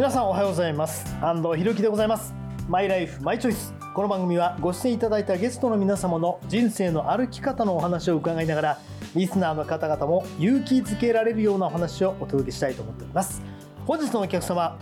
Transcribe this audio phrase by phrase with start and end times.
[0.00, 1.04] 皆さんおはようございます。
[1.20, 2.32] 安藤博樹でございます。
[2.70, 3.74] マイライフマイチョイス。
[3.94, 8.78] この番組はご出演いただいたゲストの皆様の人生の歩き方のお話を伺いながら
[9.14, 13.42] リスナーの方々も勇気づけられるようなお話をお届けしたいと思っております。
[13.86, 14.78] 本日のお客様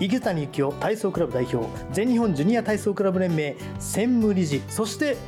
[0.00, 5.18] 池谷幸雄体操クラブ代表全日本ジュニア体操クラブ連盟専務理事そして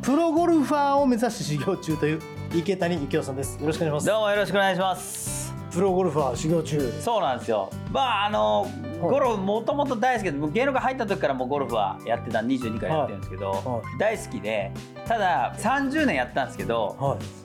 [0.00, 2.22] プロゴルファーを目指し修行中という
[2.54, 3.60] 池谷幸雄さんです。
[3.60, 4.06] よろしくお願いします。
[4.06, 5.49] どうもよろしくお願いします。
[5.72, 6.92] プロゴルファー修行中。
[7.00, 7.70] そうなんですよ。
[7.92, 8.66] まああの
[9.00, 14.72] ゴルフもともと大好きで僕芸能界入った時からもうゴルフはやってた22回やってるんですけど、は大好きで
[15.06, 17.39] ただ30年やったんですけどはい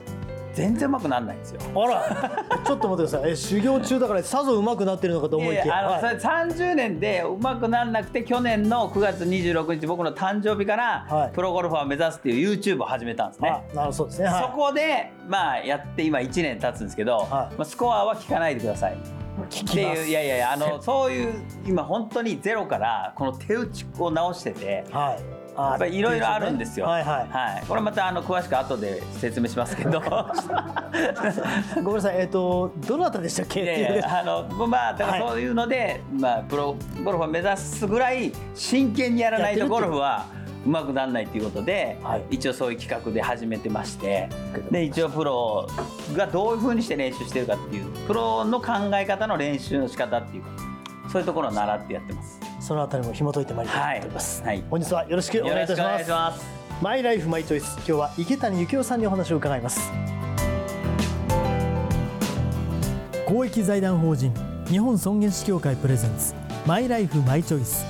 [0.56, 1.60] 全然うまくならないんですよ。
[1.74, 2.64] あら。
[2.64, 3.30] ちょっと待ってください。
[3.30, 5.78] え修行中だからさぞ上手くなってるのかと思いきや。
[5.78, 6.00] あの、はい。
[6.00, 11.32] それ30年でうまくならなくて去年の9月26日僕の誕生日から、はい。
[11.34, 14.28] プロゴルファーを目指すっていう YouTube を始めたんですね、あなるほどそうですね。
[14.28, 14.42] はい。
[14.44, 17.28] そこでまあやって今1年経つんですけど、はい。
[17.28, 18.96] まあ、スコアは聞かないでください。
[19.44, 19.78] 聞ってきます。
[19.78, 21.34] いういやいやいやあのそういう
[21.66, 26.86] 今本当にゼロからこの手打ちを直しててはいやっぱりいろいろあるんですよ。
[26.86, 27.28] はいはい。
[27.28, 27.64] はい。
[27.66, 30.00] これまたあの詳しく後で説明しますけど。
[31.82, 32.16] ごめんなさい。
[32.20, 33.62] えっ、とどなたでしたっけ？
[33.62, 40.26] いやいやあのまあだからそういうので、まあプロゴルファー目指すぐらい真剣にやらないとゴルフは
[40.64, 42.22] うまくならないっていうことで、はい。
[42.30, 44.28] 一応そういう企画で始めてまして。
[44.70, 45.66] で一応プロ
[46.14, 50.48] がどういうふうにして練習してるかっていうプロの考え方の練習の仕方っていうか
[51.10, 52.40] そういうところを習ってやってます。
[52.60, 54.64] そのあたりも紐解いてまいりたいとはい思います、はい。
[54.70, 56.04] 本日はよろしくお願いいたします。
[56.04, 56.44] します。
[56.82, 59.90] マイライフマイチョイス今日は池谷幸雄さんにお話を伺います。
[63.26, 64.32] 公益財団法人
[64.68, 66.46] 日本尊厳死協会プレゼンツ。
[66.66, 67.86] マイライフマイチョイス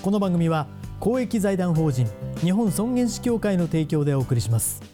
[0.00, 0.66] この番組は
[0.98, 2.08] 公益財団法人
[2.40, 4.93] 日本尊厳死協会の提供でお送りします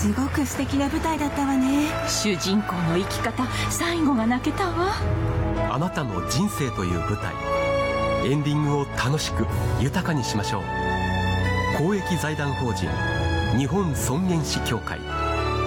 [0.00, 1.90] すごく素敵な舞台だったわね。
[2.08, 4.94] 主人公の生き方最後が泣けたわ。
[5.70, 7.34] あなたの人生という舞台。
[8.24, 9.46] エンディングを楽しく
[9.78, 10.62] 豊かにしましょう。
[11.76, 12.88] 公益財団法人
[13.58, 14.98] 日本尊厳死協会。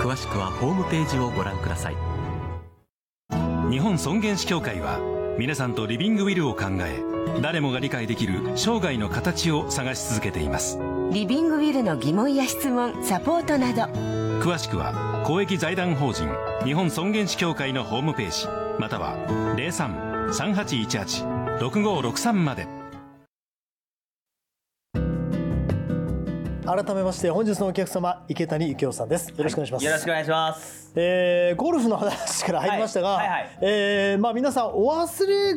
[0.01, 1.95] 詳しくはホームページをご覧ください。
[3.69, 4.97] 日本尊厳死協会は
[5.37, 7.03] 皆さんとリビングウィルを考え
[7.39, 10.79] 誰もが理解できる生涯の形を探し続けています。
[11.11, 16.27] リビングウィルの疑問や質問サポートなど詳しくは公益財団法人
[16.65, 18.45] 日本尊厳死協会のホームページ
[18.77, 19.15] または
[21.61, 22.67] 03-3818-6563まで。
[26.65, 29.29] 改めまして本日のお客様池谷幸雄さんです。
[29.29, 30.91] よろしくお願いします、よろしくお願いします。
[30.95, 33.57] えーゴルフの話から入りましたが、はいはいはい。
[33.61, 35.53] えーまあ、皆さんお忘れ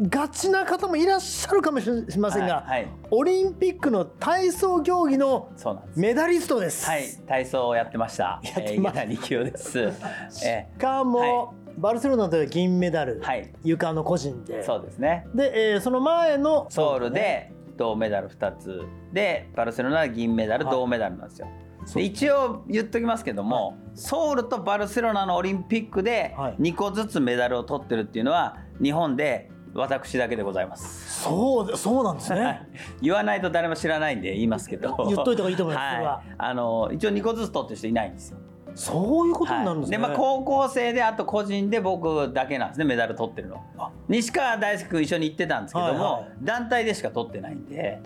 [0.00, 5.50] がちな方もいらっしゃるかもしれませんが、はいはいオリンピックの体操競技の。
[5.96, 6.86] メダリストです。
[6.86, 8.40] はい、体操をやってました。
[8.44, 9.78] やってまえー、池谷幸雄です。
[10.46, 15.26] えしかも、はバルセロナでは銀メダル、はい床の個人でーそうですね。
[15.34, 18.82] で、えーその前のソウルで銅メダル2つ
[19.12, 21.48] でバルセロナは銀メダル、はい銅メダルなんですよ。
[21.94, 31.22] で一応言っときますけども、ソウルとバルセロナのオリンピックではい2個ずつメダルを取ってるっていうのは日本で私だけでございます。
[31.22, 32.68] そうでそうなんですはね
[33.00, 33.06] い。
[33.06, 34.96] 言わないと誰も知らないんで言いますけど。
[35.08, 36.22] 言っといた方がいいと思いますはは。
[36.26, 38.38] い、あの一応2個ずつ取ってる人いないんですよ。
[38.74, 39.98] そういうことになるんですね。
[39.98, 43.62] はい、でまあ高校生であと個人で僕だけなんですねメダル取ってるの。
[43.76, 43.90] あ。
[44.08, 46.30] 西川大輔君一緒に行ってたんですけども、はいはい。
[46.42, 48.00] 団体でしか取ってないんで、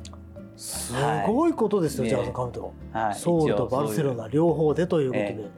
[0.56, 0.94] す
[1.26, 3.14] ごいことですよ、はいじゃあカウント、はい。
[3.14, 5.28] ソウルとバルセロナ両方でということで。
[5.30, 5.50] え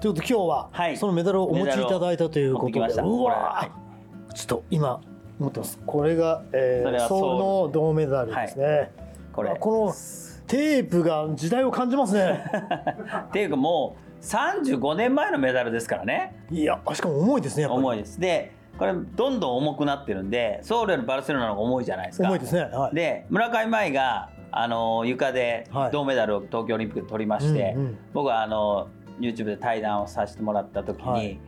[0.00, 0.96] ということで今日は、はい。
[0.96, 2.80] そのメダルをお持ちいただいたということで。
[2.80, 3.34] メダルを持ってきました。
[3.34, 5.00] うわはーちょっと今
[5.38, 5.78] 持ってます。
[5.84, 8.92] これが、えー、ソウルの銅メダルですね、
[9.32, 9.50] これ。
[9.50, 9.92] あこの
[10.46, 12.44] テープが時代を感じますね。
[13.28, 16.44] っていうかもう35年前のメダルですからね。
[16.50, 17.82] いやしかも重いですねやっぱり。
[17.82, 18.20] 重いです。
[18.20, 22.28] でこれどんどん重くなってるんでソウルよりバルセロナの方が重いじゃないですか。
[22.28, 22.94] 重いですねはい。
[22.94, 25.90] で村上茉愛があの床ではい。
[25.90, 27.98] 銅メダルを東京オリンピックで取りまして、うんうん。
[28.12, 28.88] 僕はあの
[29.20, 31.38] YouTube で対談をさせてもらった時に、はい。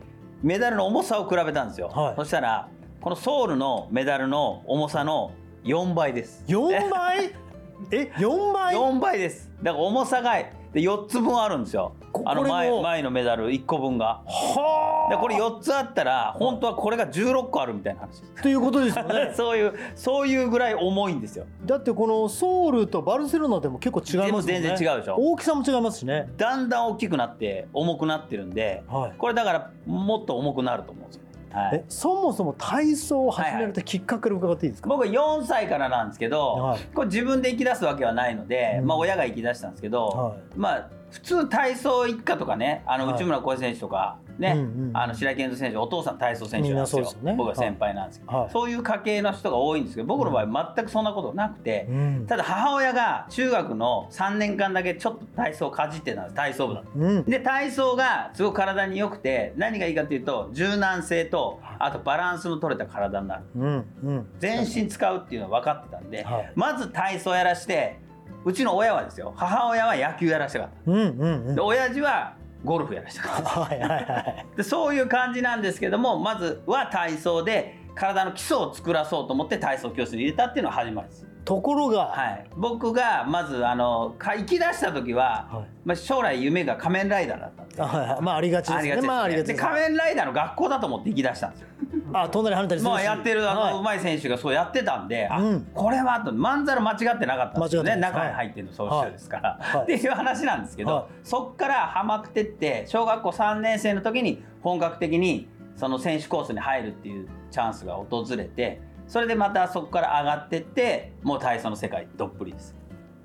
[0.41, 2.15] メダルの重さを比べたんですよ、はい。
[2.15, 2.67] そしたら
[3.01, 5.31] このソウルのメダルの重さの
[5.63, 6.43] 4倍です。
[6.47, 7.35] 4倍？
[7.91, 9.51] え4倍？4倍です。
[9.61, 10.37] だから重さが
[10.75, 11.93] で4つ分あるんですよ。
[12.11, 14.21] こあの前前のメダル1個分が。
[14.25, 18.19] はでこれ4つあったら本当はこれが16個あるみたいな話。
[18.21, 19.31] ですあということですよね。
[19.37, 21.45] そういうそういうぐらい重いんですよ。
[21.63, 24.59] だってこのソウルとバルセロナでも結構違いますね。
[24.59, 25.15] 全然違うでしょ。
[25.17, 26.29] 大きさも違いますしね。
[26.35, 29.13] だんだん大きくなって重くなってるんで、はい。
[29.17, 31.75] これだからもっと重くなると思うんですよね、はい。
[31.75, 36.79] えそもそも体操を始められたきっかけで伺っていいですか、僕は4歳からなんですけど、はい。
[36.93, 38.87] これ自分で行き出すわけはないので、うん。
[38.87, 43.15] まあ、親が行き出したんですけど、はまあ普通体操一家とかねあのはい。
[43.15, 47.13] 内村航平選手とかね、うんうんあの白井健三選手お父さん体操選手なんですよ。
[47.21, 47.35] ね。
[47.37, 52.25] 僕は先輩なんですけど、はいそういう家系の人が多いんですけど僕の場合全くそんなことなくて、うん。
[52.27, 56.35] ただ母親が中学の3年間だけちょっと体操かじってたんです。
[56.35, 57.23] 体操部だったうん。
[57.23, 63.43] で体操がすごく体に良くて何がいいかというと柔軟性とあとバランスの取れた体になる。
[63.55, 64.27] うんうん。
[64.39, 66.51] 全身使うっていうのは分かってたんで、はい。
[66.55, 67.97] まず体操やらして
[68.45, 71.47] うちの親はですよ母親は野球やらしたかっうんうんうん。
[71.47, 72.35] たで親父は
[72.65, 74.45] ゴルフやらしたかったはいはいはい。
[74.57, 85.65] でそういう感じなんですけどもまずは体操で体の基礎を作らそうと思って体操教室に入れたっていうのが始まりです、ところが、はい、僕がまずあのか行き出した時は、はい。
[85.85, 88.21] まあ、将来夢が仮面ライダーだったんはいはい。
[88.21, 89.01] まあありがちですね。
[89.03, 91.67] まあありがちで仮面ライダーの学校だと思って行き出したんですよ。
[92.13, 92.93] あ飛んだり跳ねたりするし。
[92.93, 93.73] まあやってるあのはい。
[93.75, 95.67] 上手い選手がそうやってたんで、あうん。
[95.71, 97.95] これはとまんざら間違ってなかったんですよね。
[97.95, 99.83] 中に入ってるのそういう人ですから、はい。
[99.83, 101.05] っていう話なんですけど、はい。
[101.23, 112.75] そっからハマってって小学校3年生の時に本格的にその選手コースに入るっていうチャンスが訪れてそれでまたそこから上がってってもう体操の世界どっぷりです。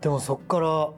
[0.00, 0.90] でもそっから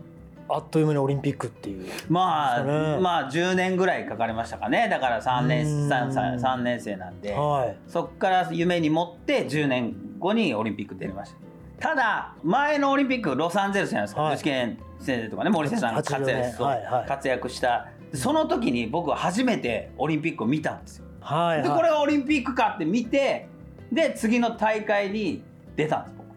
[0.49, 1.87] あっという間にオリンピックっていう。
[2.09, 2.65] まあ、
[3.01, 4.89] まあ10年ぐらいかかりましたかね。
[4.89, 5.89] だから3年うん。
[5.89, 7.33] 3, 3年生なんで。
[7.33, 7.77] はい。
[7.87, 11.33] そこから夢に持って10年後にオリンピック出れまし
[11.79, 11.89] た。
[11.89, 14.37] ただ前のオリンピックロサンゼルスじゃないですか、はい。
[14.37, 14.57] 具志堅
[15.01, 16.53] 先生とかね森下さんが活80年。
[16.53, 17.09] 躍,はいはい。
[17.09, 17.89] 活躍した。
[18.15, 21.07] その時に僕は初めてオリンピックを見たんですよ。
[21.21, 21.63] はいはい。
[21.63, 23.49] でこれがオリンピックかって見て
[23.93, 25.43] で次の大会に
[25.77, 26.29] 出たんです僕。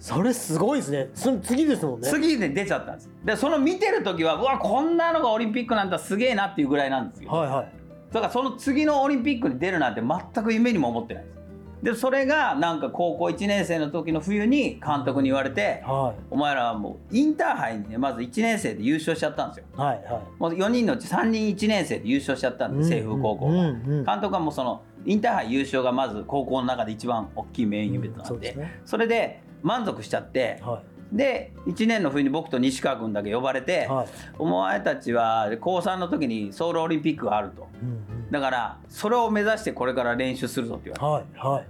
[0.00, 1.10] それすごいですね。
[1.14, 2.08] その次ですもんね。
[2.08, 3.10] 次で出ちゃったんです。
[3.24, 7.30] でその見てる時はうわこんなのがオリンピックなんだすげえなっていうぐらいなんですよ。
[7.30, 7.72] はいはい。
[8.12, 11.37] だからその次のオリンピックに出るなんて全く夢にも思ってないです
[11.82, 19.64] でそれがなんか高校1年生の時の冬に監督に言われては「お前らはもうインターハイにねまず1年生で優勝しちゃったんですよ。
[19.76, 20.22] いはいはい。
[20.38, 23.64] もう4人のうち3人1年生で優勝しちゃったんで清風高校が、うんうん
[23.98, 24.04] うん。
[24.04, 28.80] 監督はもうそのインターハイ優勝がまず高校の中で一番大きいメインイベントなんで,、そうですね。
[28.84, 30.82] それで満足しちゃっては
[31.12, 34.08] で1年の冬に僕と西川君だけ呼ばれて、いはい。
[34.38, 37.68] お前たちは高3の時にソウルオリンピックがあると。
[37.82, 37.92] うんう
[38.28, 38.30] ん。
[38.30, 41.38] だからそれを目指してこれから練習するぞって言われて。
[41.38, 41.66] はいはい。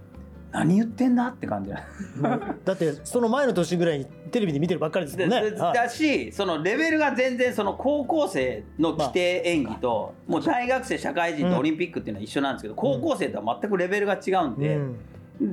[0.50, 1.84] 何言ってんだって感じだ。
[2.72, 5.50] ってその前の年ぐらいにテレビで見てるばっかりですもんね。
[5.50, 14.96] だしそのレベルが全然その高校生の規定演技ともう大学生社会人とオリンピックっていうのは一緒なんですけど高校生とは全くレベルが違うんでうん。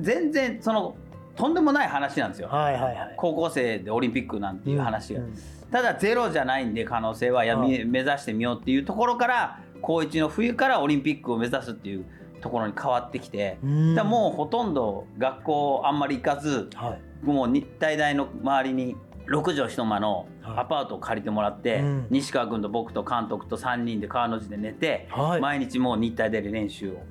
[0.00, 0.96] 全然その
[1.36, 2.48] とんでもない話なんですよ。
[2.48, 3.14] はいはいはい。
[3.16, 5.20] 高校生でオリンピックなんていう話が。
[5.20, 5.34] うん。
[5.70, 7.86] ただゼロじゃないんで可能性はいや目指
[8.18, 12.04] してみようっていうところから高1の冬からオリンピックを目指すっていう
[12.40, 13.94] ところに変わってきてうん。
[13.94, 17.26] だもうほとんど学校あんまり行かずはい。
[17.26, 18.96] もう日体大の周りに
[19.28, 20.58] 6畳一間のはい。
[20.58, 22.06] アパートを借りてもらって、うん。
[22.10, 25.40] 西川君と僕と監督と3人で川の字で寝て、はい。
[25.40, 27.02] 毎日もう日体大で練習を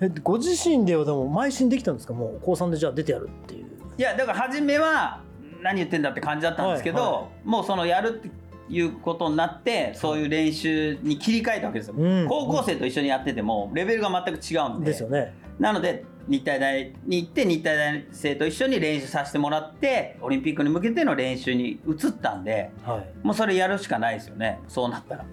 [0.00, 2.12] えご自身ではでも邁進できたんですか？
[2.12, 3.66] もう高3でじゃあ出てやるっていう。
[3.96, 5.22] いやだから初めは
[5.62, 7.12] 何言ってんだって感じだったんですけど、はい。
[7.12, 8.30] はもうそのやるって
[8.70, 12.28] いうことになってそういう練習に切り替えたわけですよ、うん。
[12.28, 14.86] 高校生と一緒にやっててもレベルが全く違うんで。
[14.86, 15.34] ですよね。
[15.58, 23.26] なので日体大に行って日体大生と一緒に練習させてもらってオリンピックに向けての練習に移ったんではい。
[23.26, 24.60] もうそれやるしかないですよね。
[24.68, 25.24] そうなったら。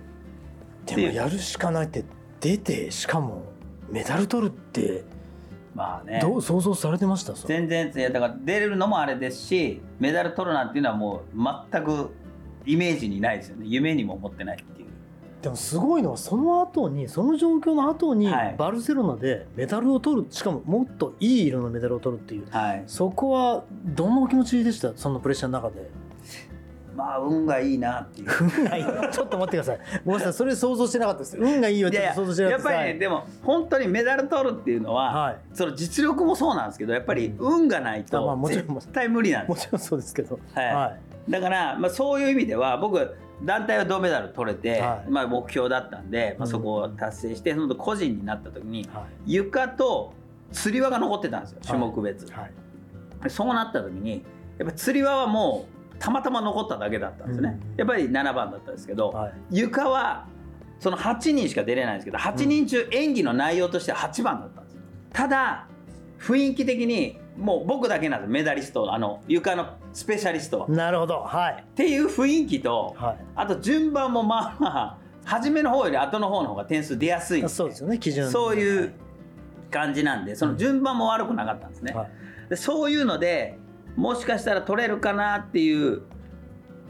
[0.88, 2.04] でもやるしかないって
[2.40, 3.44] 出てしかも
[3.96, 5.04] メダル取るって
[5.74, 6.20] まあね。
[6.22, 7.34] どう想像されてました？
[7.34, 11.38] 全然いやだから出れるのもあれですしメダル取るなんていうのはもう
[11.72, 12.14] 全く
[12.66, 13.66] イメージにないですよね。
[13.68, 14.88] 夢にも思ってないっていう。
[15.42, 18.56] でもすごいのはその後にその状況の後にはい。
[18.58, 22.48] バルセロナでメダルを取るしかももっといい色のメダルを取るっていう。
[22.50, 22.84] はい。
[22.88, 24.94] そこはどんなお気持ちでした？
[24.96, 25.90] そのプレッシャーの中で
[26.96, 28.28] まあ運がいいなっていう。
[28.40, 28.86] 運がいい。
[29.12, 29.80] ちょっと待ってください。
[30.06, 30.34] ごめんなさい。
[30.34, 32.88] それ想像してなかったです運がいいよっと想像してなかやっぱったです。
[32.88, 35.38] りねでも本当にメダル取るっていうのは、はい。
[35.54, 38.80] その実力もそうなんですけどやっぱり運がないあまあともちろん。
[38.80, 40.40] 絶対無理なんですもちろんそうですけど。
[40.54, 40.74] はい。
[40.74, 40.98] は
[41.28, 41.32] い。
[41.32, 45.12] だから、まあ、そういう意味では僕団体は銅メダル取れて、はい。
[45.12, 46.52] まあ、目標だったんで、まあ、うん。
[46.52, 49.34] そこを達成して、その後個人になった時にはい。
[49.34, 50.14] 床と
[50.52, 51.60] つり輪が残ってたんですよ。
[51.66, 52.52] 種目別、はい。
[53.24, 54.24] でそうなった時に
[54.58, 57.78] やっぱつり輪はもうたまたま残っただけだったんですね、うん。
[57.78, 59.34] やっぱり7番だったんですけど、はい。
[59.52, 60.28] 床は
[60.80, 64.82] その8人しか出れないんですけど8人中演技の内容としては8番だったんですよ。
[65.14, 65.68] ただ
[66.20, 70.68] 雰囲気的にもう僕だけなんですメダリストあの床のスペシャリストは。
[70.68, 71.22] っなるほど。
[71.22, 71.66] はい。
[71.76, 73.18] ていう雰囲気とはい。
[73.36, 78.30] あと順番もまあまあ初めの方より後の方の方が点数出やすいんそうですよね基準。
[78.30, 78.94] そういう
[79.72, 81.94] 感じなんでその順番も悪くなかったんですね。
[81.94, 82.10] はい。
[82.50, 83.58] でそういうので
[83.96, 86.02] もしかしたら取れるかなっていう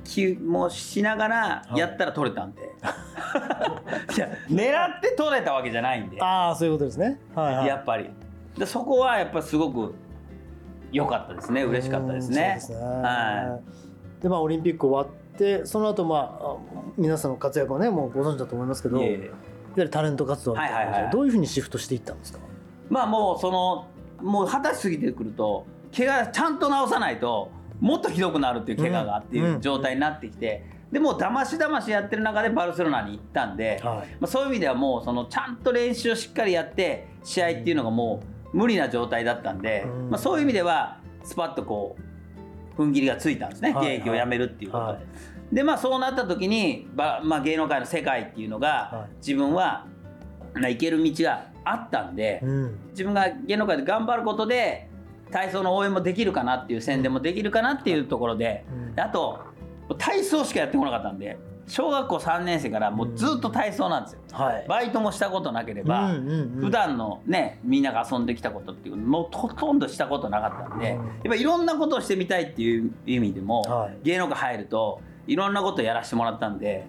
[0.04, 6.22] 気もしながらやったら取れたんで、い、や狙って取れたわけじゃないんで。
[6.22, 7.20] ああそういうことですね。
[7.34, 7.68] はいはい。
[7.68, 8.10] やっぱり。
[8.58, 9.96] でそこはやっぱすごく
[10.92, 11.64] 良かったですね。
[11.64, 12.54] 嬉しかったですね。
[12.56, 12.78] ですね。
[12.78, 13.60] は
[14.22, 16.58] でまあオリンピック終わってその後まああ
[16.98, 19.08] 皆さんの活躍はねもうご存知だと思いますけどいわ
[19.76, 21.12] ゆるタレント活動みたいなはいはいはい。
[21.12, 22.40] どういうふうにシフトしていったんですか？
[22.90, 23.88] まあもうその
[24.22, 34.16] もう二十歳過ぎてくると怪我ちゃんと治さないともっとひどくなるっていう怪我がっていう状態になってきて、でもうだましだましやってる中でバルセロナに行ったんで、はい。
[34.20, 38.22] まあ、そういう意味ではもうそのちゃんと練習をしっかりやって試合っていうのがも
[38.54, 40.10] う無理な状態だったんで、うん。
[40.10, 41.98] まあ、そういう意味ではスパッとこ
[42.78, 44.92] う踏ん切りがついたんですね、はい現役をやめるっていうことで。
[44.94, 45.06] はい
[45.54, 49.16] でまあそうなった時に、ばまあ、芸能界の世界っていうのが、はい。
[49.18, 49.86] 自分は、
[50.56, 52.80] まあ、行ける道があったんで、うん。
[52.90, 54.90] 自分が芸能界で頑張ることで
[55.32, 59.00] 体操の応援もできるかなっていう宣伝もできるかなっていうところで、うん。
[59.00, 59.40] あと
[59.98, 64.20] 体操しかやってこなかったんで小学校3年生からもうずっと体操なんですよ。
[64.32, 64.66] はい。
[64.68, 66.50] バイトもしたことなければ、うんうんうん。
[66.66, 71.06] 普段のねみんなが遊んできたことっていうのもうほとんどしたことなかったんで、うん。
[71.06, 73.98] やっぱいろんなことをしてみたいっていう意味でも、はい。
[74.04, 76.86] 芸能界入るといろんなことをやらせてもらったんで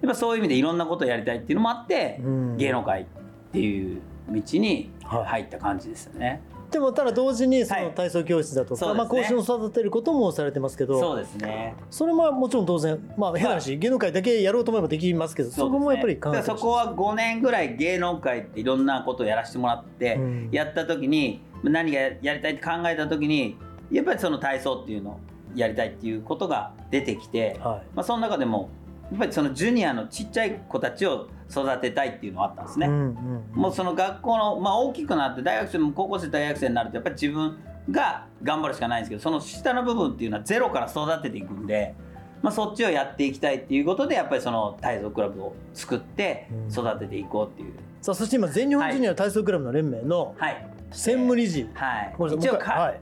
[0.00, 2.56] やっぱそういう意味でいろんなことをやりたいっていうのもあって、うん。
[2.56, 3.06] 芸能界っ
[3.52, 6.42] ていう道に入った感じですよね。
[6.72, 7.84] でもただ同時にそはい。
[7.84, 8.98] の体操教室だとか、そうですね。
[8.98, 11.74] まあ、講師を育てることもされてますけどそうですね。
[11.90, 20.48] それももちろん当然まあ変な話、芸能界だけやろうと思えばできますけどそこもやっぱり考えてそこは5年ぐらい芸能界っていろんなことをやらせてもらって、うん。
[20.50, 23.56] やった時に何がやりたいって考えた時に
[23.90, 25.20] やっぱりその体操っていうのを
[25.54, 27.86] やりたいっていうことが出てきて、はい。
[27.94, 28.70] まあ、その中でも
[29.10, 32.86] やっぱりそのジュニアのちっちゃい子たちを育てたいっていうのはあったんですね。
[32.86, 37.58] うんうんもうその学校の、まあ、大きくなって大学生も高校生大学生になるとやっぱり自分
[37.90, 41.94] が頑張るしかないんですけどその下の部分っていうのはゼロから育てていくんで、
[42.42, 46.72] まあ、そっちをやっていきたいっていうことでやっぱりその体操クラブを作ってうん。
[46.72, 50.68] 育てていこうっていう、さあそして今全日本ジュニア体操クラブの連盟のはい。
[50.90, 52.14] 専務理事、はい。
[52.16, 53.00] ごめんなさい一応か、はい。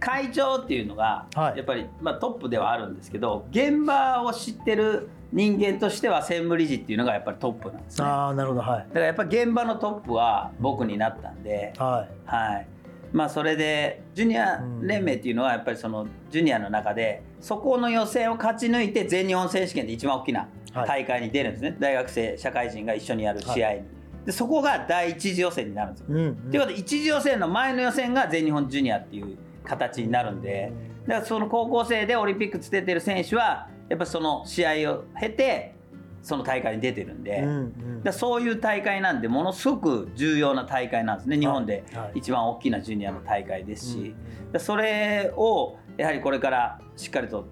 [0.00, 1.58] 会長っていうのがはい。
[1.58, 8.04] やっぱり、まあ、トップではあるんですけど現場を知ってる人間としては専務理事っていうのがやっぱりトップなんですね。
[8.04, 8.92] だああなるほどはい。
[8.92, 12.30] からやっぱり現場のトップは僕になったんで、はい。
[12.30, 12.66] はい。
[13.12, 20.48] まあそれでジュニア連盟っていうのはやっぱりそのジュニアの中でそこの予選を勝ち抜いて全日本選手権で一番大きな
[20.86, 23.82] 大会に出るんですね、大学生社会人が一緒にやる試合に、
[24.24, 26.06] でそこが第一次予選になるんですよ。
[26.08, 26.50] うんうん。
[26.50, 30.72] ということで一次予選の前の予選が全日本ジュニアっていう形になるんで
[31.06, 35.74] だからその高校生でオリンピックつけてる選手はやっぱその試合を経て
[36.22, 38.12] その大会に出てるんで、うんうん。
[38.14, 41.84] そういう大会なんでものすごく重要な大会なんですね日本で。
[41.92, 42.20] はい。
[42.20, 44.18] 一番大きなジュニアの大会ですし、うんだか
[44.54, 47.44] らそれをやはりこれからしっかりと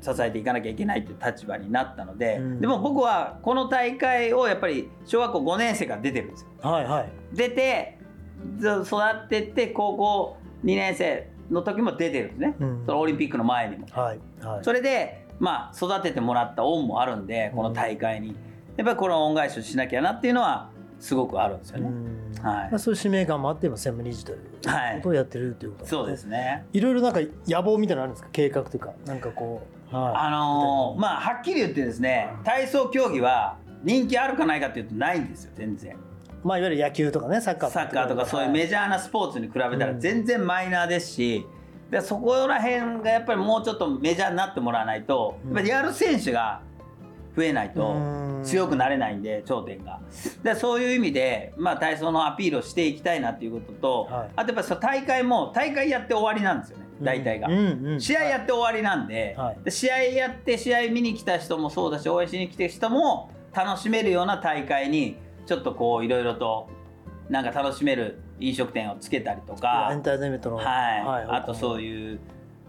[0.00, 6.70] 支えていかなきゃいけないという立場になったので、うんでも僕はこの大会をやっぱり小学校5年生から出てるんですよ。
[6.70, 7.12] はいはい。
[7.34, 7.98] 出て
[8.56, 12.82] ず育ってって高校2年生の時も出てるんですね、うん。
[12.86, 13.86] そのオリンピックの前にも。
[13.90, 14.64] はいはい。
[14.64, 18.28] それで、まあ、育ててもらった恩もあるんでこの大会に、
[18.76, 20.70] やっぱりこの恩返しをしなきゃなっていうのは
[21.00, 21.88] すごくあるんですよね。
[21.88, 22.46] うん。
[22.46, 22.70] はい。
[22.70, 24.96] まあ、そういう使命感もあって今専務理事というはい。
[24.98, 25.86] ことをやってるということ。
[25.86, 26.64] そうですね。
[26.72, 27.18] いろいろなんか
[27.48, 28.28] 野望みたいなのあるんですか？
[28.30, 28.92] 計画というか。
[29.04, 30.14] なんかこう、はい。
[30.16, 35.96] あのーまあはっきり言ってですね体操競技は人気あるかないかっていうとないんですよ全然。
[36.44, 40.00] まあいわゆる野球とかねサッカーサッカーとかそういうメジャーなスポーツに比べたらうん。
[40.00, 41.44] 全然マイナーですし、
[41.92, 45.48] でそこら辺がやっぱりもうちょっとメジャーになってもらわないと、うん。
[45.48, 46.62] やっぱりやる選手が
[47.36, 48.42] 増えないとうん。
[48.44, 50.00] 強くなれないんで頂点が。
[50.42, 54.30] でそういう意味で、まあ、体操のアピールをしていきたいなっていうことと、はい。
[54.36, 57.48] あとやっぱりその大会も大会やって終わりなんですよね大体が。
[57.48, 58.00] うんうん。
[58.00, 59.58] 試合やって終わりなんで,、はい。
[59.62, 66.70] で試合やって試合見に来た人もそうだし応援しに来てる人も楽しめるような大会にちょっとこういろいろと
[67.28, 68.18] なんか楽しめる
[68.48, 70.66] 飲食店をつけたりとかエンターテインメントの、はい、
[71.28, 72.18] あとそうういう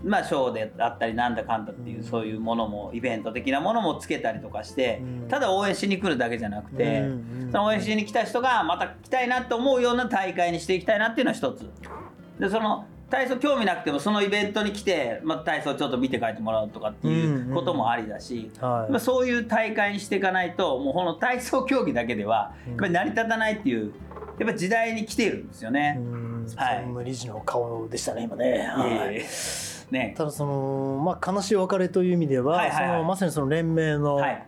[0.04, 2.04] まあショーであったりなんだかんだっていう、うん。
[2.04, 5.28] そういうものもイベント的なものもつけたりとかして、うん。
[5.30, 7.04] ただ応援しに来るだけじゃなくて、
[7.52, 11.70] その応援しに来た人がまた来たいなと思うような大会にしていきたいなっていうのは一つ。
[12.40, 18.92] でその体操興味なくてもそのイベントに来て、まあ、体操ちょっと見て帰ってもらうとかっていうこともありだし、はい。
[18.92, 23.94] まあ、そういう大会にしていかないともうこの体操競技だけではやっぱり成り立たないっていう
[24.40, 26.00] やっぱ時代に来てるんですよね。
[26.56, 26.78] はい。
[26.80, 29.22] 務理事の顔でしたね今ね、はい。
[29.92, 30.14] ね。
[30.18, 32.98] ただその、まあ、悲しい別れという意味では、はいはいはい。
[32.98, 34.46] そのまさにその連盟の、はい。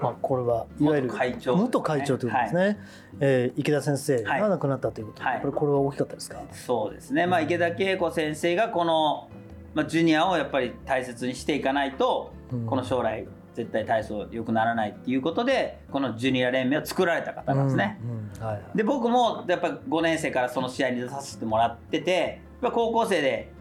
[0.00, 2.78] まあ、これはいわゆる元会長元会長ということですね、
[3.18, 4.40] えー池田先生はい。
[4.40, 5.40] が亡くなったということで、はい。
[5.40, 9.28] これこれは大きかったですか、そうですね、まあ、池田恵子先生がこの
[9.74, 12.66] まあ、ジュニアをやっぱり大切にしていかないと、うん。
[12.66, 17.98] この将来絶対体操良くならないっていうことでこのジュニア連盟を作られた方なんですね。
[18.02, 23.52] うんうんはいはいで僕もやっぱ5年生からその試合に出させてもらってて高校生で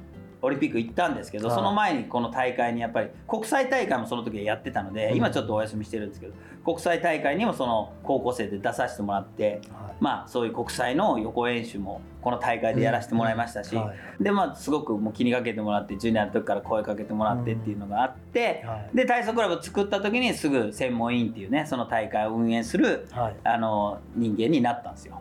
[0.42, 1.58] オリンピック行ったんですけど、はい。
[1.58, 5.18] その前にこの大会にやっぱり国際大会もその時はやってたので、うん。
[5.18, 6.34] 今ちょっとお休みしてるんですけど
[6.66, 9.96] 国際大会にもその高校生で出させてもらって、はい。
[10.00, 14.24] まあそういう国際の予行演習もこの大会でやらせてもらいましたし、はい。
[14.24, 18.98] でまあすごくもう気にかけてもらってジュニアの時から声かけてもらってっていうのがあって、はい。
[18.98, 23.36] で体操クラブを作った時にすぐ専門委員っていうねその大会を運営するはい。
[23.44, 25.20] あの人間になったんですよ。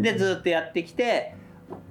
[0.00, 1.36] でずっとやってきて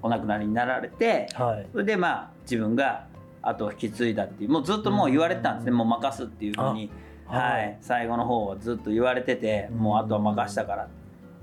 [0.02, 1.68] お亡くなりになられてはい。
[1.72, 3.06] それでまあ自分が
[3.42, 5.72] 後を引き継いだっていうもうずっともう言われてたんですね。
[5.72, 6.92] もう任すっていうふうに、
[7.28, 7.78] あはいはい。
[7.82, 9.78] 最後の方はずっと言われててうん。
[9.80, 10.88] もうあとは任したから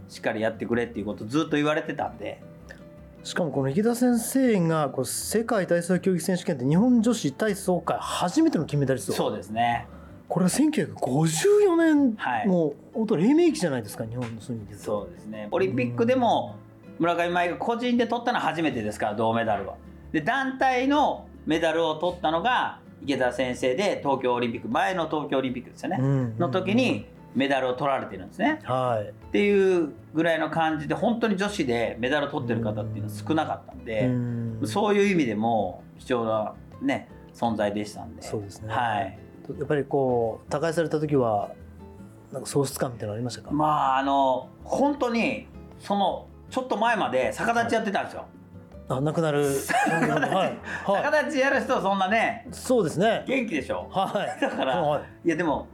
[0.08, 2.40] しっかりやってくれっていうことをずっと言われてたんで。
[3.22, 9.12] しかもこの池田先生がこう世界体操競技選手権で日本女子体操界初めての金メダリスト。
[9.14, 9.86] そうですね。
[10.28, 12.46] これは1954年、はい。
[12.46, 15.48] もう本当黎明期じゃないですか日本のそういう意味でそうですね。
[15.50, 16.56] オリンピックでも
[16.98, 19.76] 村上茉愛が個人で取ったのは初めてですから銅メダルは。
[20.12, 28.60] で団体のメダルを取ったのが池田先生で東京オリンピック前の東京オリンピックですよね、うんの時にメダルを取られてるんですね。
[28.62, 29.08] はい。
[29.08, 34.60] っていうぐらいの感じで本当に女子でメダルを取ってる方っていうのは少なかったんで、うん。
[34.66, 38.22] そういう意味でも貴重なね存在でしたんで。
[38.22, 38.72] そうですね。
[38.72, 39.18] はい。
[39.58, 41.50] やっぱりこう他界された時は
[42.32, 45.46] なんか喪失感みたいなのありましたか、まああの本当に
[45.80, 48.24] そのちょっと前まで逆立ちやってたんですよ、
[48.88, 49.42] あ亡くなる。
[49.42, 50.58] はい、
[50.88, 53.24] は逆立ちやる人はそんなねい、そうですね。
[53.26, 53.88] 元気でしょ？
[53.90, 54.38] はい。
[54.40, 55.02] だからはい。
[55.24, 55.66] いやでも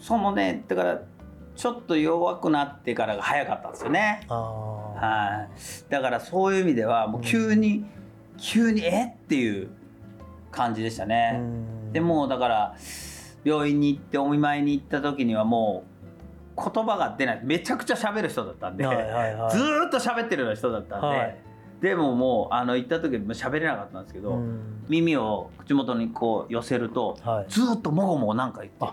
[0.00, 0.98] そのねだから
[1.54, 4.22] ちょっと弱くなってからが早かったんですよね。
[4.28, 7.84] あはい、だからそういう意味ではもう急に、
[8.38, 9.04] 急にえ？
[9.04, 9.70] っていう
[10.50, 11.40] 感じでしたあね、
[11.92, 12.74] でもうだから
[13.44, 15.91] 病院に行ってお見舞いに行った時にはもう
[16.56, 17.40] 言葉が出ない。
[17.42, 19.50] めちゃくちゃ喋る人だったんで、はいはいはい。
[19.50, 21.38] ずーっと喋ってるような人だったんで、はい。
[21.80, 24.84] でももうあの行った時も喋れなかったんですけど、うん。
[24.88, 27.46] 耳を口元にこう寄せると、はい。
[27.48, 28.86] ずーっともごもごなんか言って。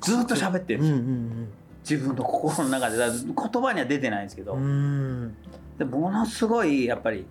[0.00, 1.48] ずっと喋ってるんうんですよ、うん
[1.84, 2.96] 自分の心の中で。
[2.96, 4.62] 言葉には出てないんですけど、うん。
[4.62, 4.66] う
[5.26, 5.36] ん
[5.78, 7.26] でものすごいやっぱり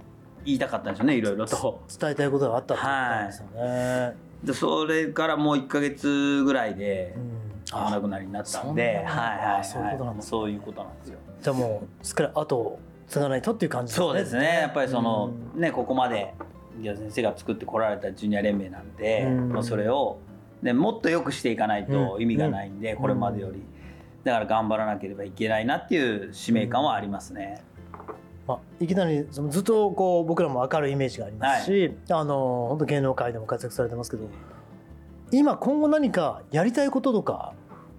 [0.46, 1.82] 言いたかったんでしょうねいろいろと。
[2.00, 11.20] 伝えたいことがあったってことなんですよね、でそれからもう1か月ぐらいでうんお亡くなりになったんで、はいはいはい、そういうことなんですよ。
[11.42, 14.60] じゃあもうすっかり後を継がないとっていう感じそうですね。
[14.62, 15.62] やっぱりその、うん。
[15.62, 16.34] ねここまで
[16.80, 19.50] 池田先生が作ってこられたジュニア連盟なんで、うん。
[19.50, 20.20] まあ、それを、
[20.62, 23.02] ね、もっと良くしていかないと意味がないんで、うん。
[23.02, 23.62] これまでより。
[24.24, 27.64] だから頑張らなければいけないなっていう使命感はありますね。
[28.48, 34.28] まあ、池谷そのずっとこう僕らも明るいイメージがありますし、あの本当芸能界でも活躍されてますけど
[35.38, 37.54] 今今後何かやりたいこととか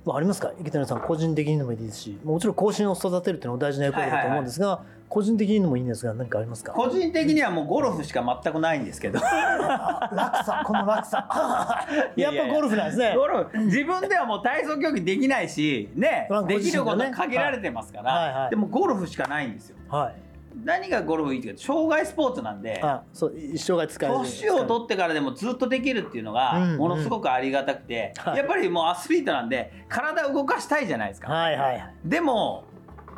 [0.05, 0.53] はありますか？
[0.61, 6.73] 池谷さん個人的にでもいいですしもちろん後進を育てるっていうのも大事な役割だと思うんですが、個人的にでもいいんですが何かありますか？
[6.73, 9.19] 個人的にはもうゴルフしか全くないんですけど。
[9.25, 11.87] 落差この落差。
[12.17, 13.15] やっぱゴルフなんですね。
[13.17, 18.51] ゴルフ自分ではもう体操競技できないしねまあできること限られてますから、はいはいはい。
[18.51, 19.77] でもゴルフしかないんですよ。
[19.89, 20.15] はい
[20.63, 24.17] 何がゴルフいいって障害スポーツなんであそう一生涯使える。
[24.17, 31.95] 年を取ってからでもずっとできるっていうのがうんものすごくありがたくて、はいやっぱりもうアスリートなんで体を動かしたいじゃないですか、はいはいはい。
[32.05, 32.65] でも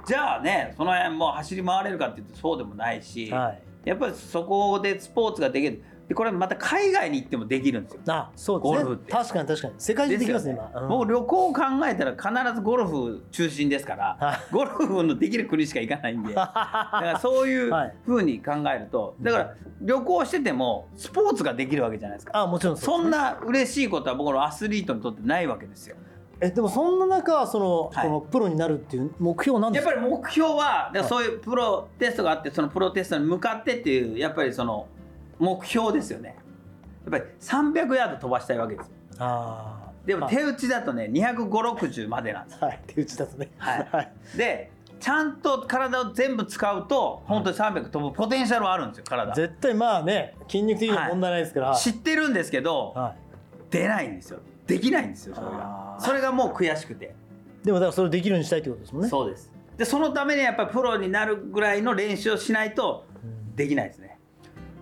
[0.06, 3.62] じゃあねその辺もう走り回れるかっていうとそうでもないし、はい。
[3.88, 8.00] やっぱりそこでスポーツができるでこれまた海外に行ってもできるんですよ。
[8.06, 8.78] あそうですね。
[8.84, 9.12] ゴルフって。
[9.12, 9.74] 確かに確かに。
[9.76, 10.88] 世界中できますね今、うん。
[10.88, 14.38] もう旅行を考えたら必ずゴルフ中心ですから、はい。
[14.52, 16.32] ゴルフのできる国しか行かないんで。
[16.34, 17.94] だからそういうはい。
[18.04, 22.38] ふうに考えるとだから旅行しててもスポーツができるわけじゃないですか。
[22.38, 23.24] あもちろんそうんですね。
[23.24, 25.96] な嬉しいことは僕のアスリートにとってないわけですよ。
[26.40, 28.06] えでもそんな中その、はい。
[28.06, 29.90] このプロになるっていう目標なんですか？
[29.90, 34.86] やっぱり目標はそういうプロテストがあってそのプロテストに向かってっていうやっぱりその
[35.38, 36.36] 目標ですよね。
[37.04, 38.92] やっぱり300ヤード飛ばしたいわけですよ。
[39.18, 40.06] あー。
[40.06, 42.62] でも手打ちだとね25060までなんです。
[42.62, 43.50] はい手打ちだとね。
[43.58, 43.88] はい。
[43.90, 44.12] はい。
[44.36, 49.34] でちゃんと体を全部使うと本当に300飛ぶポテンシャルはあるんですよ体。
[49.34, 53.16] 絶対まあね筋肉的には問題ないですから、知ってるんですけどはい。
[53.70, 54.40] 出ないんですよ。
[54.66, 55.96] できないんですよそれが。
[56.00, 57.14] それがもう悔しくて。
[57.62, 59.08] でもだからそれをできるようにしたいってことですもんね。
[59.08, 59.52] そうです。
[59.76, 63.54] でそのためにやっぱりプロになるぐらいの練習をしないとうん。
[63.54, 64.18] できないですね。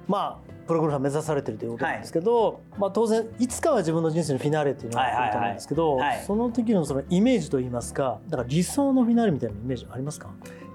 [0.07, 5.99] まあプロゴルファー目指されてるということなんですけど、まあ、当然いつかは自分の人生のフィナーレっていうのがあると思うんですけど、はい。
[6.01, 10.31] はいはいはいその時のそのイメージといいますかだから理想のフィナーレみたいなイメージありますか、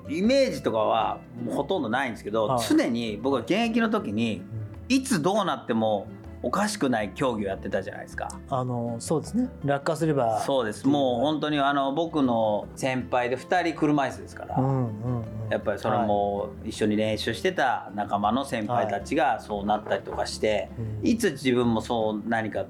[0.07, 2.65] イメージとかはもうほとんどないんですけど、はい。
[2.67, 4.41] 常に僕は現役の時に
[4.89, 6.07] いつどうなっても
[6.41, 8.29] おかしくない競技をやってたじゃないですか。
[8.49, 9.49] あのそうですね。
[9.65, 10.87] 落下すればそうです。
[10.87, 14.79] もう本当にあの僕の先輩で2人車椅子ですから、うんうんう
[15.19, 20.69] んやっぱりそれも一緒に練習してた仲間の先輩たちがそうなったりとかして、
[21.01, 21.07] うん。
[21.07, 22.65] いつ自分もそう何か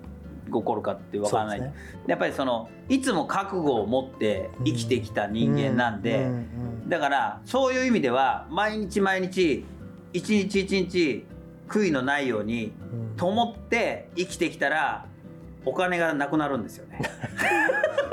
[0.46, 1.74] 起こるかって分からない、ね。
[2.08, 6.30] やっぱりそのいつも覚悟を持って生きてきた人間なんで、
[6.88, 9.66] だからそういう意味では毎日毎日
[10.14, 11.26] 一日一日
[11.68, 13.16] 悔いのないようにうん。
[13.18, 15.06] と思って生きてきたら
[15.70, 17.00] お金がなくなるんですよね。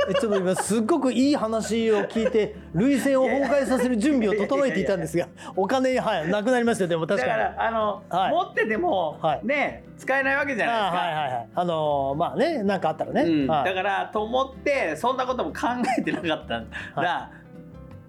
[0.09, 6.85] えちょっと今すっごくいい話を聞いて涙腺を崩壊させる準備を整えていたんですがお金はいなくなりました。
[6.85, 7.31] よでも確かに。
[7.33, 8.31] だからあの、はい。
[8.31, 9.41] 持ってても、はい。
[9.45, 11.03] ね使えないわけじゃないですか。
[11.03, 11.49] あはいはいはい。
[11.55, 13.47] あのーまあねなんかあったらね、うん。
[13.49, 13.65] はい。
[13.65, 15.67] だからと思ってそんなことも考
[15.99, 16.47] えてなかっ
[16.95, 17.31] たら、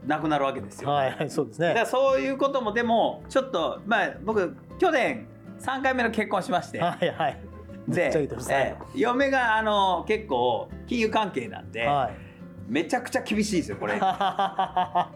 [0.06, 1.70] なくなるわけですよ、はいはいそうですね。
[1.70, 5.28] だからそういうこともでもちょっとまあ僕去年
[5.60, 7.40] 3回目の結婚しまして、はいはい
[7.88, 8.76] でええ。
[8.96, 12.28] 嫁があの結構金融関係なんで、はい。
[12.68, 13.94] めちゃくちゃ厳しいんですよこれ。
[14.00, 15.10] ちゃ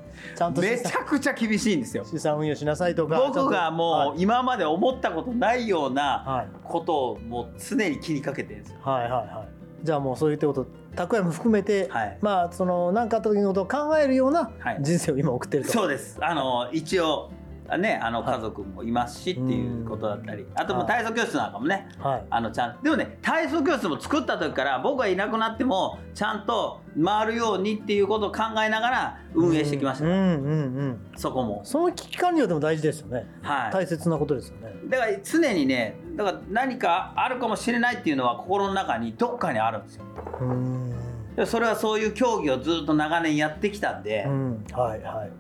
[0.49, 2.05] んと資めち産ゃくちゃ厳しいんですよ。
[2.05, 6.47] 資産運用しなさいとか僕がもう今まで思ったことないようなはい。
[6.63, 8.79] ことをもう常に気にかけてるんですよ。
[8.84, 9.45] はいはいは
[9.84, 9.86] い。
[9.86, 12.17] じゃあもうそういったこと蓄えも含めて、はい。
[12.21, 14.77] まあその何かあった時のことを考えるようなはい。
[14.79, 16.17] 人生を今送ってると、そうです。
[16.21, 17.40] あの一応あ
[17.77, 18.36] ねあのはい。
[18.36, 20.45] 家族もいますしっていうことだったり。
[20.55, 21.89] あとも体操教室なんかもね。
[21.99, 22.25] はい。
[22.29, 30.99] あのちゃんでもね体操教室も作った時から僕がいなくなってもちゃんと回るようにっていうことを考えながら運営してきました、うんうんうんうん。
[31.15, 31.62] そこも。
[31.63, 33.71] その危機管理はでも大事ですよね、はい。
[33.71, 34.73] 大切なことですよね。
[34.86, 40.05] だから常にねだから何かあるかもしれないっていうのは心の中にどっかにあるんですよ。
[40.41, 40.93] うん。
[41.36, 44.65] でそれはそういう競技をずっと長年やってきたんで、うん。
[44.73, 45.31] はいはい。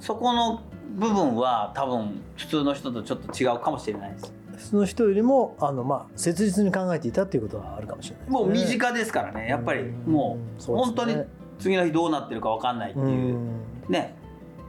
[0.00, 0.62] そこの
[0.98, 4.32] 部分は多分普通の人とちょっと違うかもしれないです。
[4.70, 9.48] その人よりもあの、まあ、切実に考えていたっていうことはあるかもしれないね、もう身近ですからね。
[9.48, 10.12] やっぱりうん。
[10.12, 11.16] もう本当に
[11.60, 13.62] 次の日どうなってるか分かんないってういうん。
[13.88, 14.16] ね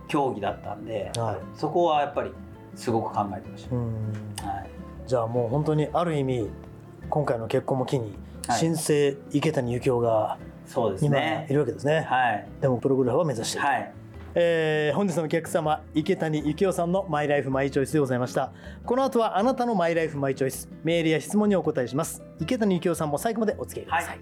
[0.07, 1.59] 競技だったんではい。
[1.59, 2.31] そこはやっぱり
[2.75, 4.13] すごく考えてましうん。
[4.35, 4.69] た、はい、
[5.07, 6.47] じゃあもう本当にある意味
[7.09, 8.13] 今回の結婚も機に
[8.47, 8.59] はい。
[8.59, 10.37] 新生池谷幸雄が
[10.67, 12.01] そうです今ねいるわけですね。
[12.01, 12.47] はい。
[12.61, 13.93] でもプロゴルファーを目指している、はい
[14.35, 18.51] えー本日のお客様池谷幸雄さんのマイライフマイチョイスでございました。
[18.85, 22.21] この後はあなたのマイライフマイチョイスメールや質問にお答えします。
[22.39, 24.19] 池谷幸雄さんも最後までお付き合いください、はい。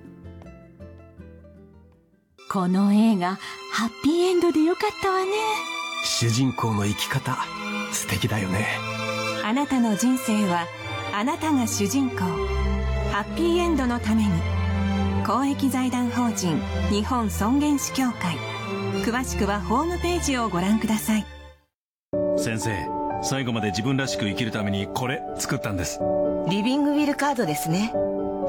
[2.50, 3.36] この映画
[3.74, 5.32] ハッピーエンドでよかったわね。
[6.04, 7.38] 主人公の生き方
[7.91, 8.67] 素敵だよね。
[9.43, 10.65] あなたの人生は
[11.13, 12.17] あなたが主人公。
[13.12, 14.30] ハッピーエンドのために
[15.26, 18.38] 公益財団法人日本尊厳死協会
[19.08, 21.26] 詳しくはホームページをご覧ください。
[22.38, 22.76] 先生
[23.24, 26.02] 最後まで自分らしく生きるためにこれ作ったんです。
[26.50, 27.93] リビングウィルカードですね。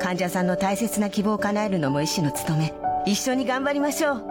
[0.01, 2.75] 患者さんの大切な希望を叶えるのも医師の務め。
[3.07, 4.27] 一緒に頑張りましょう。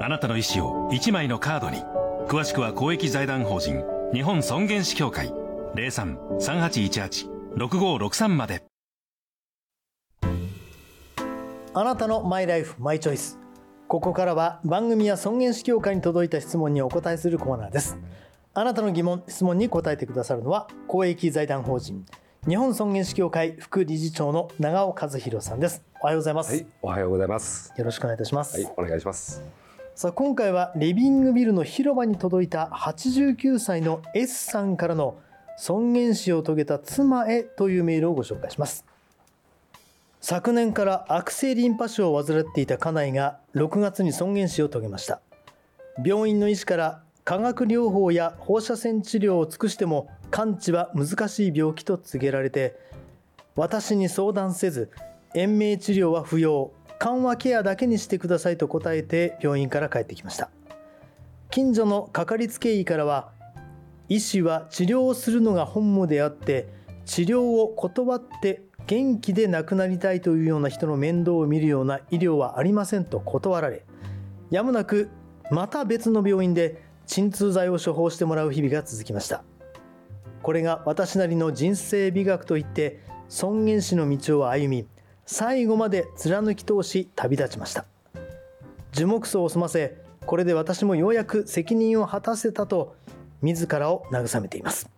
[0.00, 1.82] あなたの意思を1枚のカードに。
[2.28, 3.82] 詳しくは公益財団法人
[4.14, 5.34] 日本尊厳死協会。
[5.74, 8.62] 03-3818-6563まで。
[11.74, 13.41] あなたのマイライフマイチョイス
[13.92, 17.98] ここからは番組や尊厳死協会に届いた質問にお答えするコーナーです。
[18.54, 22.06] あなたの疑問質問に答えてくださるのは公益財団法人
[22.48, 25.82] 日本尊厳死協会副理事長の長尾和弘さんです。
[26.00, 27.74] おはようございます、はい、おはようございます。
[27.76, 29.42] よろしくお願いいたします、はい、お願いします。
[29.94, 35.18] さあ今回はリビングビルの広場に届いた89歳の S さんからの
[35.58, 38.86] 尊厳死を遂げた妻へというメールをご紹介します
[40.24, 45.20] 昨年から悪性リンパ腫を患っていた家内が6月に尊厳死を遂げました。
[46.04, 52.76] 病院の医師から化学療法や放射線治療を尽くしても完治は難しい病気と告げられて
[53.56, 54.92] 私に相談せず
[55.34, 60.50] 延命治療は不要緩和ケアだけにしてくださいと答えて病院から帰ってきました。
[61.50, 63.32] 近所のかかりつけ医からは
[64.08, 66.68] 医師は治療をするのが本務であって
[67.06, 73.84] 治療を断って元気で亡くなりたいというような人の面倒を見るような医療はありませんと断られ
[74.50, 75.08] やむなく
[75.50, 79.44] また別の病院で鎮痛剤を処方してもらう日々が続きました。
[80.42, 84.86] これが私なりの人生美学といって尊厳死の道を歩み
[85.24, 87.84] 最後まで貫き通し旅立ちました。
[88.92, 92.94] 樹木葬を済ませこれで私もようやく責任を果たせたと
[93.40, 94.88] 自らを慰めています。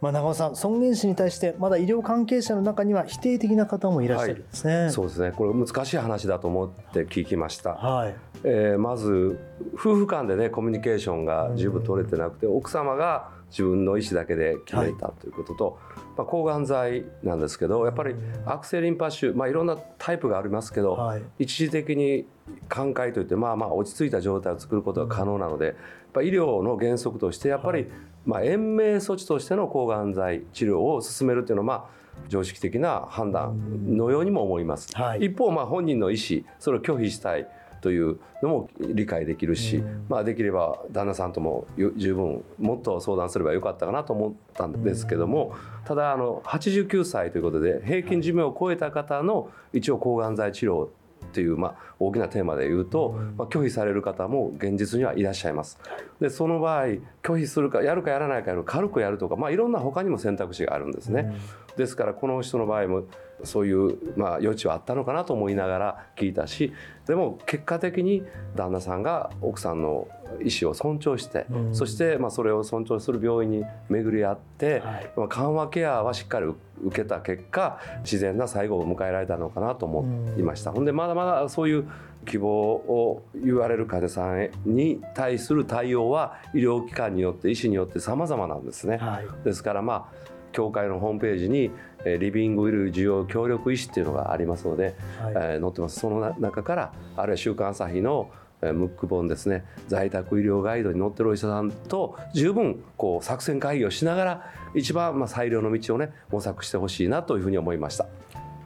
[0.00, 5.32] まあ、長尾さん尊厳死に対してまだ医療関係者の中には否定的な方もいらっしゃるんですね、そうですね。
[5.32, 7.74] これ難しい話だと思って聞きました。
[7.74, 8.14] はい。
[8.44, 9.38] えーまず
[9.74, 15.78] 夫婦間でねコミュニケーションが十分取れてなくて、奥様が自分の意思だけで決めたということと、
[16.16, 21.22] まあ、抗がん剤なんですけどやっぱり悪性リンパ腫、まあ、いろんなタイプがありますけど、はい。
[21.38, 22.26] 一時的に
[22.68, 25.74] 寛解といってまあまあ落ち着いた状態を作ることが可能なので、やっ
[26.12, 27.86] ぱ医療の原則としてやっぱり、
[28.26, 31.96] まあ、延命措置としての抗がん剤治療を進めるというのはまあ
[32.28, 34.88] 常識的な判断のようにも思います。
[34.94, 37.46] はい一方まあ本人の意思それを拒否したい
[37.80, 50.88] というのも理解できるし、まあ、できれば旦那さんともよ十分もっと相談すればよかったかなと思ったんですけども、ただあの89歳ということで平均寿命を超えた方の一応抗がん剤治療
[51.36, 55.78] っていう、まあ、大きなテーマで言うと、まあ、拒否される方も現実にはいらっしゃいます。
[56.18, 56.86] でその場合
[57.22, 61.36] 拒否するかやるかやらないかやる軽くやるとか、まあ、いろんな他にも選択肢があるんですね。
[61.76, 63.02] ですからこの人の場合も
[63.44, 66.72] そういう、まあ、余地はあったのかなと思いながら聞いたし
[67.06, 68.22] でも結果的に
[68.54, 70.08] 旦那さんが奥さんの
[70.42, 76.46] 意思を尊重して、うんそしてまあそれを尊重する病院に巡り合って、はいまあ、緩和ケアはしっかり
[76.82, 80.72] 受けた結果自然な最後を迎えられたのかなと思いました。
[80.72, 81.88] ほんでまだまだそういう
[82.26, 88.96] 希望を言われる患者さんに対する対応は医療機関によって医師によって様々なんですね。
[88.98, 90.25] はいですからまあ
[90.56, 91.70] 協会のホームページに
[92.04, 98.30] えーリビングウィル需要協力医師っていうのがありますので、はいえー載ってますその中からあるいは「週刊朝日」の
[98.62, 104.42] えームック本ですね在宅医療ガイドに載ってるお医者さんと十分こう作戦会議をしながら
[104.74, 108.06] 一番まあ最良の道をね模索してほしいなというふうに思いました。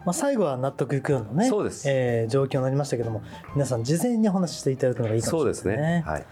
[0.04, 3.20] まあ、最後は納得いくようなねそうですえー状況になりましたけども
[3.54, 6.04] 皆さん事前にお話ししていただくのがいいかもしれないですねそうですね。
[6.06, 6.24] はい。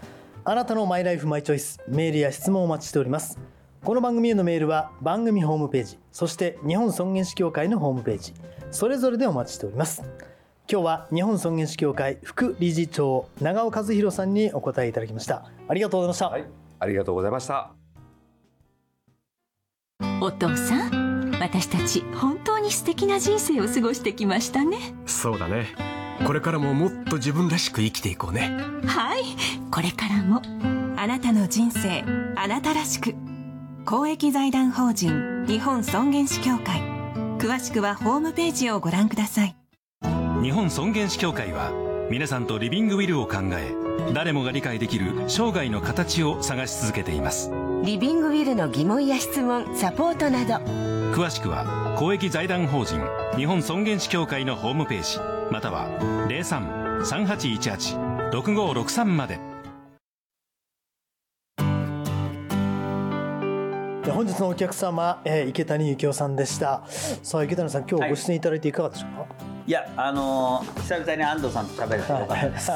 [0.44, 3.38] あなたのマイライフマイチョイスメールや質問をお待ちしております
[3.84, 8.34] この番組へのメールは番組ホームページそして日本尊厳死協会のホームページ
[8.70, 10.02] それぞれでお待ちしております。
[10.70, 15.50] 今日は日本尊厳死協会副理事長長尾和弘さんにお答えいただきました。
[15.66, 16.44] ありがとうございました、はい、
[16.80, 17.70] ありがとうございました。
[20.20, 24.76] お父さん私たち本当に素敵な人生を過ごしてきましたね。
[25.06, 25.68] そうだね。
[26.26, 28.50] これからももっと自分らしく生きていこうね。
[28.84, 29.22] はい。
[29.70, 30.42] これからも
[30.96, 32.02] あなたの人生
[32.36, 33.14] あなたらしく
[33.88, 36.82] 公益財団法人日本尊厳死協会。
[37.38, 39.56] 詳しくはホームページをご覧ください。
[40.42, 41.72] 日本尊厳死協会は
[42.10, 43.74] 皆さんとリビングウィルを考え
[44.12, 47.50] 誰もが理解できる生涯の形を探し続けています。
[47.82, 50.56] リビングウィルの疑問や質問サポートなど。
[51.14, 53.00] 詳しくは公益財団法人
[53.36, 55.18] 日本尊厳死協会のホームページ
[55.50, 55.88] または
[56.28, 59.47] 03-3818-6563まで
[64.08, 66.82] で本日のお客様、えー池谷幸雄さんでした。
[67.22, 69.26] さあ池谷さん今日ご出演いただいていかがでしょうか、
[69.66, 72.72] いやあのー久々に安藤さんと喋れてよかったです。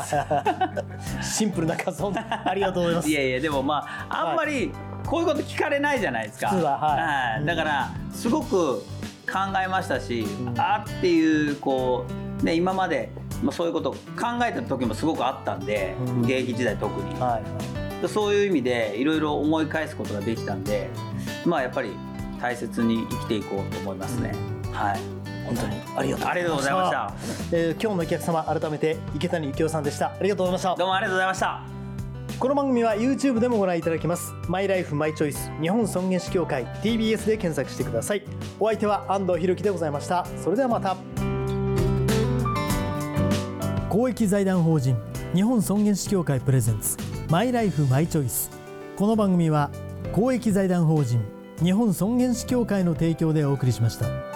[1.38, 3.08] シンプルな活音ありがとうございます。
[3.08, 4.72] いやいやでもまああんまり
[5.06, 6.48] こういうこと聞かれないじゃないですか。
[6.48, 7.46] ははい。
[7.46, 8.80] だからすごく
[9.26, 10.26] 考えましたし、
[10.58, 12.04] あっていうこ
[12.42, 13.10] うね今まで
[13.42, 13.98] まあそういうことを考
[14.46, 16.20] えた時もすごくあったんで、うん。
[16.20, 18.08] 現役時代特に、はい。
[18.08, 20.90] そういう意味でいろいろ思い返すことができたんで
[21.44, 21.90] まあやっぱり
[22.40, 24.34] 大切に生きていこうと思いますね、
[24.72, 25.00] はい。
[25.46, 25.76] 本当に。
[25.96, 27.14] ありがとうありがとうございました。
[27.52, 30.08] えー今日のお客様改めて池谷幸雄さんでした。
[30.08, 30.76] ありがとうございました。
[30.76, 31.62] どうもありがとうございました。
[32.38, 34.32] この番組は YouTube でもご覧いただけます。
[34.48, 38.22] マイライフマイチョイス日本尊厳死協会 TBS で検索してください。
[38.58, 40.26] お相手は安藤博樹でございました。
[40.42, 40.96] それではまた。
[43.88, 44.96] 公益財団法人
[45.34, 46.96] 日本尊厳死協会プレゼンツ
[47.28, 48.50] マイライフマイチョイス
[48.96, 49.70] この番組は
[50.12, 51.24] 公益財団法人
[51.62, 54.31] 日本尊厳死協会の提供でお送りしました。